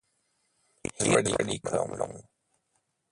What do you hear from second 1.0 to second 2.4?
really come along.